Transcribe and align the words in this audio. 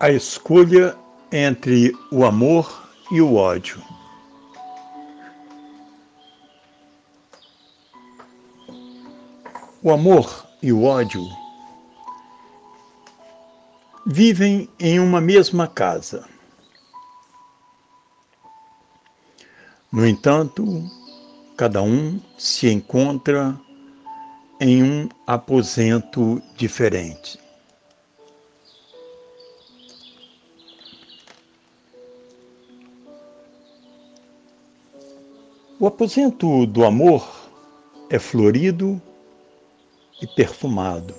A 0.00 0.12
escolha 0.12 0.96
entre 1.32 1.92
o 2.12 2.24
amor 2.24 2.88
e 3.10 3.20
o 3.20 3.34
ódio. 3.34 3.82
O 9.82 9.90
amor 9.90 10.46
e 10.62 10.72
o 10.72 10.84
ódio 10.84 11.20
vivem 14.06 14.70
em 14.78 15.00
uma 15.00 15.20
mesma 15.20 15.66
casa. 15.66 16.28
No 19.90 20.06
entanto, 20.06 20.64
cada 21.56 21.82
um 21.82 22.20
se 22.38 22.70
encontra 22.70 23.60
em 24.60 24.80
um 24.80 25.08
aposento 25.26 26.40
diferente. 26.56 27.47
O 35.80 35.86
aposento 35.86 36.66
do 36.66 36.84
amor 36.84 37.24
é 38.10 38.18
florido 38.18 39.00
e 40.20 40.26
perfumado. 40.26 41.14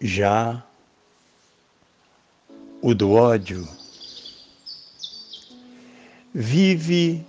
Já 0.00 0.64
o 2.80 2.94
do 2.94 3.10
ódio 3.10 3.66
vive 6.32 7.26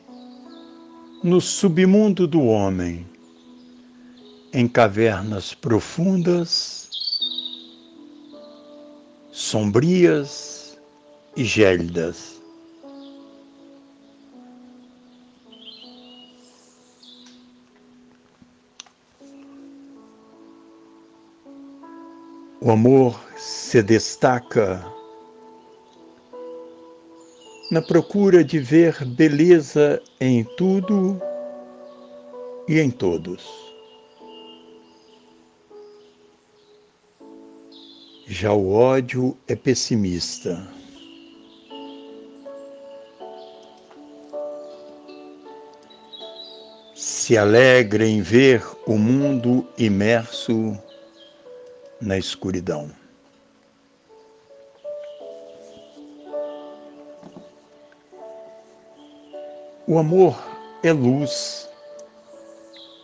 no 1.24 1.42
submundo 1.42 2.28
do 2.28 2.44
homem, 2.44 3.08
em 4.54 4.68
cavernas 4.68 5.56
profundas, 5.56 6.92
sombrias 9.32 10.78
e 11.36 11.44
gélidas. 11.44 12.35
O 22.66 22.72
amor 22.72 23.22
se 23.38 23.84
destaca 23.84 24.84
na 27.70 27.80
procura 27.80 28.44
de 28.44 28.58
ver 28.58 29.06
beleza 29.06 30.02
em 30.20 30.44
tudo 30.58 31.22
e 32.68 32.80
em 32.80 32.90
todos. 32.90 33.46
Já 38.26 38.52
o 38.52 38.74
ódio 38.74 39.38
é 39.48 39.56
pessimista. 39.56 40.68
Se 46.96 47.38
alegra 47.38 48.08
em 48.08 48.24
ver 48.24 48.64
o 48.88 48.98
mundo 48.98 49.68
imerso 49.78 50.76
na 52.02 52.18
escuridão. 52.18 52.92
O 59.88 60.00
amor 60.00 60.36
é 60.84 60.92
luz 60.92 61.70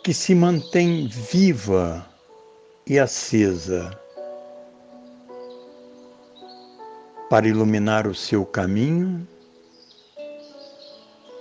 que 0.04 0.14
se 0.14 0.34
mantém 0.34 1.08
viva 1.08 2.06
e 2.88 2.98
acesa 2.98 3.98
para 7.30 7.48
iluminar 7.48 8.08
o 8.08 8.16
seu 8.16 8.46
caminho 8.46 9.28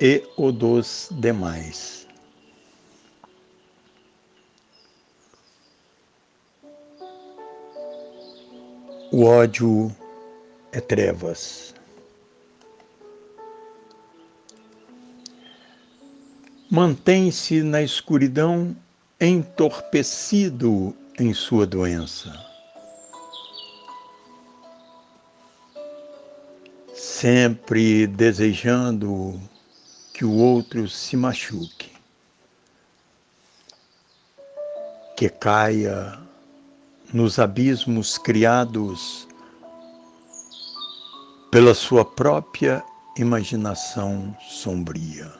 e 0.01 0.23
o 0.37 0.53
dos 0.53 1.09
demais. 1.11 2.07
O 9.13 9.25
ódio 9.25 9.91
é 10.71 10.81
trevas. 10.81 11.75
Mantém-se 16.71 17.61
na 17.65 17.83
escuridão 17.83 18.77
entorpecido 19.21 20.95
em 21.19 21.35
sua 21.35 21.67
doença. 21.67 22.33
Sempre 26.95 28.07
desejando 28.07 29.41
que 30.15 30.25
o 30.25 30.33
outro 30.33 30.89
se 30.89 31.17
machuque, 31.17 31.91
que 35.17 35.29
caia 35.29 36.30
nos 37.13 37.39
abismos 37.39 38.17
criados 38.19 39.27
pela 41.51 41.75
sua 41.75 42.05
própria 42.05 42.83
imaginação 43.17 44.37
sombria. 44.41 45.33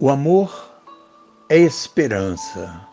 O 0.00 0.10
amor 0.10 0.70
é 1.48 1.58
esperança, 1.58 2.86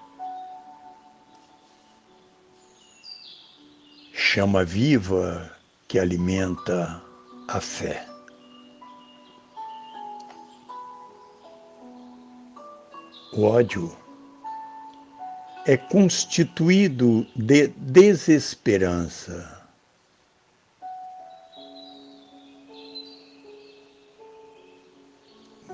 chama 4.14 4.64
viva 4.64 5.52
que 5.88 6.00
alimenta 6.00 7.02
a 7.48 7.60
fé. 7.60 8.11
O 13.34 13.44
ódio 13.44 13.90
é 15.66 15.78
constituído 15.78 17.26
de 17.34 17.68
desesperança. 17.68 19.58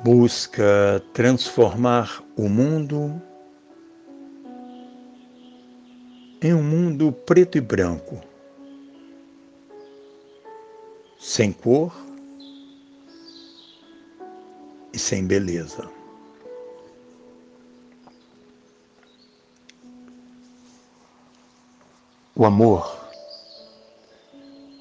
Busca 0.03 1.03
transformar 1.13 2.23
o 2.37 2.47
mundo 2.47 3.19
em 6.43 6.53
um 6.53 6.61
mundo 6.61 7.11
preto 7.11 7.57
e 7.57 7.61
branco, 7.61 8.21
sem 11.17 11.51
cor 11.51 11.91
e 14.93 14.99
sem 14.99 15.25
beleza. 15.25 15.96
O 22.39 22.45
amor 22.45 22.95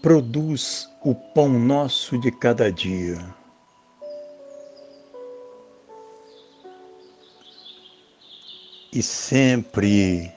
produz 0.02 0.90
o 1.02 1.14
pão 1.14 1.48
nosso 1.48 2.18
de 2.18 2.30
cada 2.30 2.70
dia. 2.70 3.16
E 8.92 9.02
sempre 9.02 10.30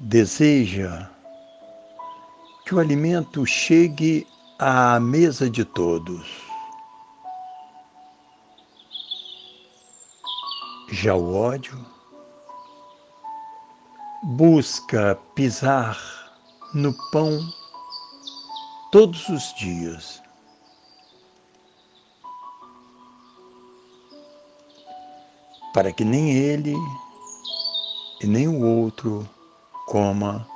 deseja 0.00 1.06
que 2.64 2.74
o 2.74 2.78
alimento 2.78 3.44
chegue 3.44 4.26
à 4.58 4.98
mesa 4.98 5.50
de 5.50 5.66
todos. 5.66 6.26
Já 10.90 11.14
o 11.14 11.34
ódio 11.34 11.95
busca 14.22 15.18
pisar 15.34 15.98
no 16.74 16.92
pão 17.10 17.38
todos 18.90 19.28
os 19.28 19.54
dias. 19.54 20.22
Para 25.74 25.92
que 25.92 26.04
nem 26.04 26.32
ele 26.32 26.74
e 28.22 28.26
nem 28.26 28.48
o 28.48 28.64
outro 28.64 29.28
coma 29.86 30.48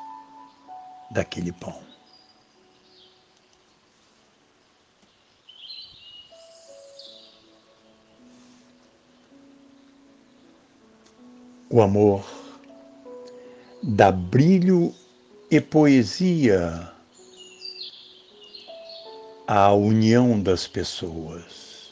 daquele 1.11 1.53
pão. 1.53 1.79
O 11.69 11.81
amor 11.83 12.25
dá 13.93 14.13
brilho 14.13 14.95
e 15.51 15.61
poesia 15.61 16.93
à 19.49 19.73
união 19.73 20.41
das 20.41 20.69
pessoas. 20.69 21.91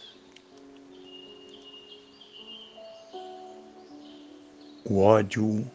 O 4.84 5.00
ódio 5.00 5.68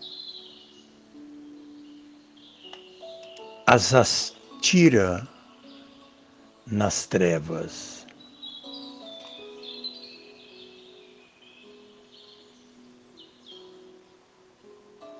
as 3.67 3.93
astira 3.93 5.27
nas 6.65 7.05
trevas. 7.05 8.02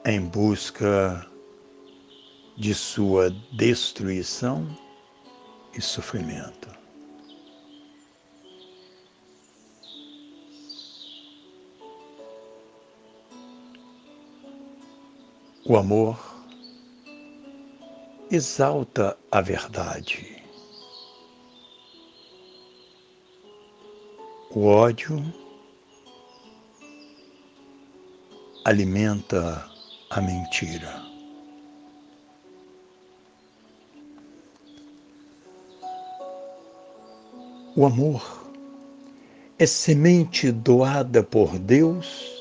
Em 0.06 0.20
busca 0.20 1.26
de 2.58 2.76
sua 2.76 3.30
destruição 3.54 4.68
e 5.74 5.82
sofrimento. 5.82 6.70
O 15.64 15.78
amor 15.78 16.20
exalta 18.30 19.18
a 19.32 19.40
verdade. 19.40 20.44
O 24.52 24.66
ódio 24.66 25.24
alimenta 28.66 29.73
a 30.16 30.22
mentira. 30.22 31.02
O 37.76 37.86
amor 37.86 38.48
é 39.58 39.66
semente 39.66 40.52
doada 40.52 41.24
por 41.24 41.58
Deus 41.58 42.32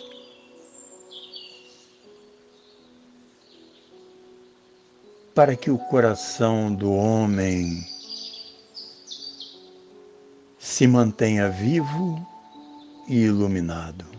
para 5.35 5.57
que 5.57 5.71
o 5.71 5.79
coração 5.79 6.75
do 6.75 6.93
homem 6.93 7.87
se 10.59 10.87
mantenha 10.87 11.49
vivo 11.49 12.21
e 13.09 13.17
iluminado. 13.21 14.12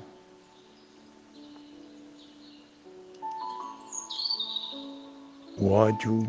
O 5.64 5.72
ódio 5.72 6.20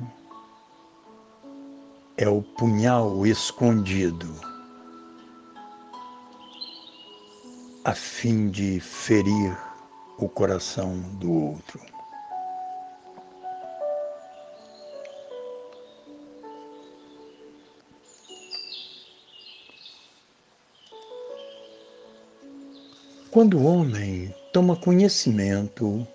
é 2.16 2.28
o 2.28 2.40
punhal 2.40 3.26
escondido 3.26 4.32
a 7.84 7.92
fim 7.96 8.48
de 8.48 8.78
ferir 8.78 9.58
o 10.18 10.28
coração 10.28 11.00
do 11.18 11.32
outro. 11.32 11.80
Quando 23.32 23.58
o 23.58 23.64
homem 23.64 24.32
toma 24.52 24.76
conhecimento 24.76 26.06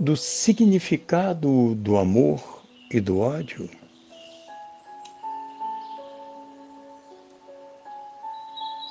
do 0.00 0.16
significado 0.16 1.74
do 1.74 1.98
amor 1.98 2.64
e 2.90 2.98
do 2.98 3.20
ódio, 3.20 3.68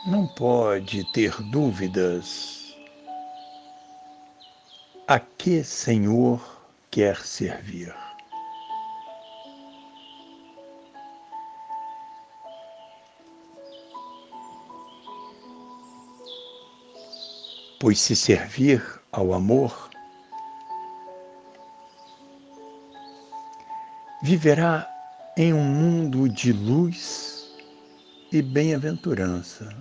não 0.06 0.27
pode 0.27 1.03
ter 1.11 1.35
dúvidas 1.50 2.75
a 5.07 5.19
que 5.19 5.63
Senhor 5.63 6.39
quer 6.91 7.17
servir. 7.25 7.91
pois 17.79 17.97
se 17.97 18.13
servir 18.13 18.83
ao 19.09 19.33
amor, 19.33 19.88
viverá 24.21 24.88
em 25.38 25.54
um 25.54 25.63
mundo 25.63 26.27
de 26.27 26.51
luz 26.51 27.50
e 28.31 28.42
bem-aventurança. 28.42 29.75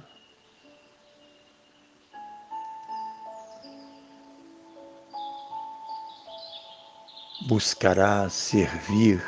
Buscará 7.46 8.28
servir 8.28 9.22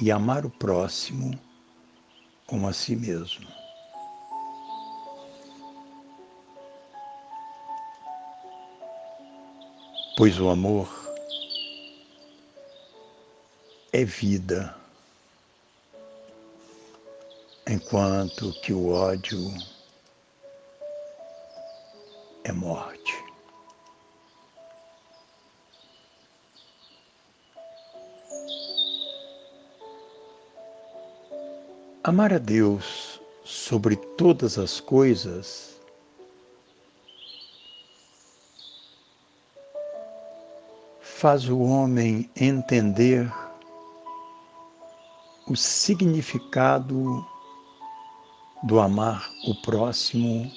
e 0.00 0.10
amar 0.10 0.46
o 0.46 0.50
próximo 0.50 1.38
como 2.46 2.66
a 2.68 2.72
si 2.72 2.96
mesmo. 2.96 3.58
pois 10.18 10.40
o 10.40 10.48
amor 10.48 10.97
é 13.92 14.04
vida, 14.04 14.74
enquanto 17.66 18.52
que 18.60 18.72
o 18.72 18.90
ódio 18.90 19.38
é 22.44 22.52
morte. 22.52 23.14
Amar 32.04 32.32
a 32.32 32.38
Deus 32.38 33.20
sobre 33.44 33.96
todas 33.96 34.58
as 34.58 34.80
coisas 34.80 35.78
faz 41.00 41.48
o 41.48 41.58
homem 41.58 42.30
entender 42.36 43.30
o 45.50 45.56
significado 45.56 47.26
do 48.64 48.78
amar 48.78 49.30
o 49.46 49.54
próximo 49.62 50.52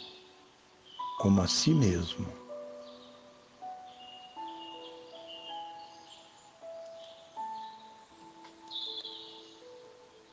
como 1.20 1.42
a 1.42 1.48
si 1.48 1.74
mesmo. 1.74 2.28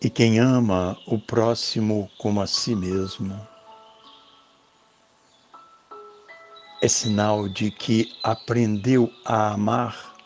E 0.03 0.11
quem 0.11 0.41
ama 0.41 0.99
o 1.07 1.21
próximo 1.21 2.11
como 2.19 2.41
a 2.41 2.47
si 2.47 2.75
mesmo 2.75 3.41
é 6.83 6.89
sinal 6.89 7.49
de 7.49 7.71
que 7.71 8.13
aprendeu 8.25 9.13
a 9.25 9.53
amar 9.53 10.17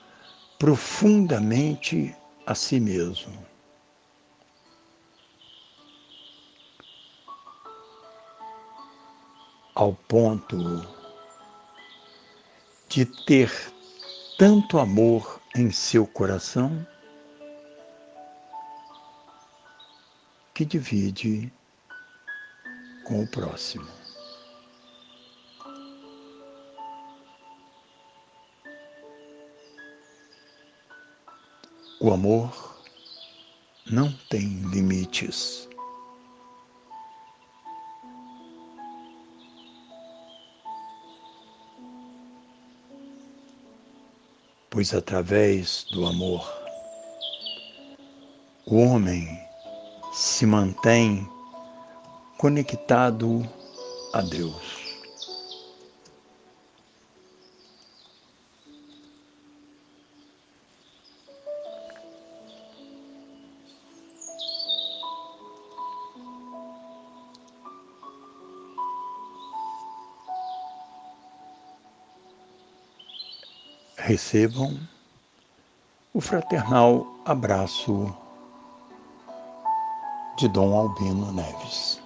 profundamente 0.58 2.14
a 2.46 2.54
si 2.54 2.80
mesmo. 2.80 3.51
Ao 9.82 9.94
ponto 9.94 10.86
de 12.88 13.04
ter 13.04 13.50
tanto 14.38 14.78
amor 14.78 15.40
em 15.56 15.72
seu 15.72 16.06
coração 16.06 16.86
que 20.54 20.64
divide 20.64 21.52
com 23.02 23.24
o 23.24 23.26
próximo. 23.26 23.88
O 32.00 32.12
amor 32.12 32.80
não 33.90 34.12
tem 34.30 34.46
limites. 34.70 35.71
Pois 44.72 44.94
através 44.94 45.86
do 45.90 46.06
amor, 46.06 46.50
o 48.64 48.78
homem 48.78 49.28
se 50.14 50.46
mantém 50.46 51.28
conectado 52.38 53.46
a 54.14 54.22
Deus. 54.22 54.81
Recebam 74.02 74.76
o 76.12 76.20
fraternal 76.20 77.06
abraço 77.24 78.12
de 80.36 80.48
Dom 80.48 80.76
Albino 80.76 81.30
Neves. 81.30 82.01